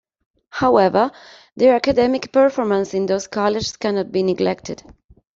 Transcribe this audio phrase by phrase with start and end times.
[0.49, 1.11] However,
[1.55, 4.81] their academic performance in those college cannot be neglected.